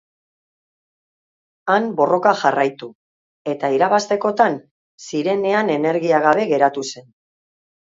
[1.73, 2.89] Han borroka jarraitu
[3.55, 4.57] eta irabaztekotan
[5.11, 7.09] zirenean energia gabe geratu zen.